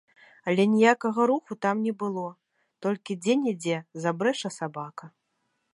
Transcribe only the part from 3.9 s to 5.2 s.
забрэша сабака.